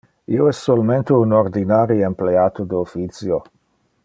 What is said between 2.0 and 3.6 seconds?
empleato de officio.